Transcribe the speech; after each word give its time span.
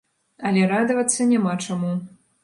Але 0.49 0.61
радавацца 0.71 1.27
няма 1.33 1.53
чаму. 1.67 1.91